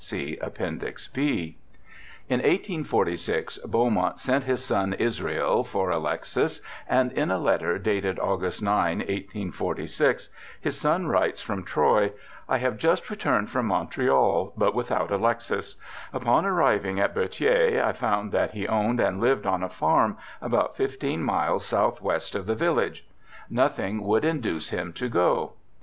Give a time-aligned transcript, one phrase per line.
[0.03, 1.57] (See Appendix B.)
[2.27, 8.63] In 1846 Beaumont sent his son Israel for Alexis, and in a letter dated August
[8.63, 10.29] 9, 1846,
[10.59, 15.75] his son writes from Troy:* I have just returned from Montreal, but without Alexis.
[16.11, 20.75] Upon arriving at Berthier I found that he owned and lived on a farm about
[20.75, 23.05] fifteen miles south west of the village.'
[23.51, 25.53] Nothing would induce him to go.